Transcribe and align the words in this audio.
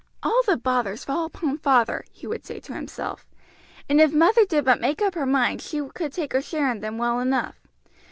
"All 0.23 0.41
the 0.47 0.57
bothers 0.57 1.05
fall 1.05 1.25
upon 1.25 1.59
father," 1.59 2.03
he 2.11 2.25
would 2.25 2.43
say 2.43 2.59
to 2.61 2.73
himself; 2.73 3.27
"and 3.87 4.01
if 4.01 4.11
mother 4.11 4.45
did 4.47 4.65
but 4.65 4.81
make 4.81 4.99
up 4.99 5.13
her 5.13 5.27
mind 5.27 5.61
she 5.61 5.79
could 5.93 6.11
take 6.11 6.33
her 6.33 6.41
share 6.41 6.71
in 6.71 6.79
them 6.79 6.97
well 6.97 7.19
enough. 7.19 7.59